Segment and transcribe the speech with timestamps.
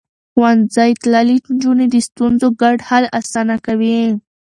[0.33, 3.99] ښوونځی تللې نجونې د ستونزو ګډ حل اسانه کوي.